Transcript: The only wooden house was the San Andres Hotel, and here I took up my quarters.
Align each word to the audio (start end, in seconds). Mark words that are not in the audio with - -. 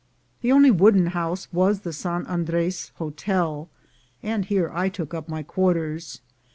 The 0.41 0.51
only 0.51 0.71
wooden 0.71 1.05
house 1.13 1.47
was 1.53 1.81
the 1.81 1.93
San 1.93 2.25
Andres 2.25 2.91
Hotel, 2.95 3.69
and 4.23 4.43
here 4.45 4.71
I 4.73 4.89
took 4.89 5.13
up 5.13 5.29
my 5.29 5.43
quarters. 5.43 6.21